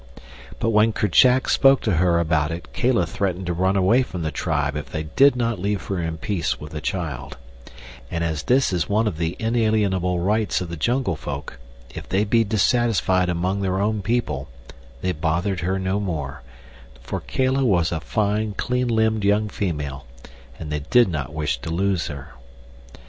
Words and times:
But 0.57 0.71
when 0.71 0.93
Kerchak 0.93 1.47
spoke 1.47 1.81
to 1.81 1.97
her 1.97 2.17
about 2.19 2.49
it 2.49 2.73
Kala 2.73 3.05
threatened 3.05 3.45
to 3.45 3.53
run 3.53 3.75
away 3.77 4.01
from 4.01 4.23
the 4.23 4.31
tribe 4.31 4.75
if 4.75 4.89
they 4.89 5.03
did 5.03 5.35
not 5.35 5.59
leave 5.59 5.83
her 5.85 5.99
in 5.99 6.17
peace 6.17 6.59
with 6.59 6.71
the 6.71 6.81
child; 6.81 7.37
and 8.09 8.23
as 8.23 8.41
this 8.41 8.73
is 8.73 8.89
one 8.89 9.07
of 9.07 9.19
the 9.19 9.35
inalienable 9.37 10.19
rights 10.19 10.59
of 10.59 10.69
the 10.69 10.75
jungle 10.75 11.15
folk, 11.15 11.59
if 11.93 12.09
they 12.09 12.23
be 12.23 12.43
dissatisfied 12.43 13.29
among 13.29 13.61
their 13.61 13.79
own 13.79 14.01
people, 14.01 14.49
they 15.01 15.11
bothered 15.11 15.59
her 15.59 15.77
no 15.77 15.99
more, 15.99 16.41
for 17.01 17.19
Kala 17.19 17.63
was 17.63 17.91
a 17.91 17.99
fine 17.99 18.55
clean 18.57 18.87
limbed 18.87 19.23
young 19.23 19.49
female, 19.49 20.07
and 20.57 20.71
they 20.71 20.79
did 20.79 21.09
not 21.09 21.31
wish 21.31 21.59
to 21.61 21.69
lose 21.69 22.07
her. 22.07 22.29